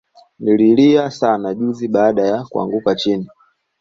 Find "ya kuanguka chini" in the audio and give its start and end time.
2.27-3.27